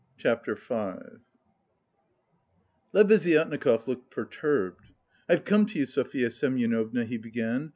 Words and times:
CHAPTER 0.17 0.55
V 0.55 0.93
Lebeziatnikov 2.91 3.87
looked 3.87 4.09
perturbed. 4.09 4.85
"I've 5.29 5.45
come 5.45 5.67
to 5.67 5.77
you, 5.77 5.85
Sofya 5.85 6.31
Semyonovna," 6.31 7.05
he 7.05 7.17
began. 7.19 7.69